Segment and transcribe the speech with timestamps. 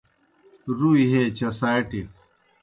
[0.77, 2.01] رُوئی ہے چساٹیْ